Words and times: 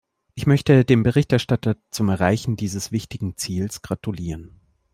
Ich 0.33 0.47
möchte 0.47 0.83
dem 0.83 1.03
Berichterstatter 1.03 1.75
zum 1.91 2.09
Erreichen 2.09 2.55
dieses 2.55 2.91
wichtigen 2.91 3.37
Ziels 3.37 3.83
gratulieren. 3.83 4.59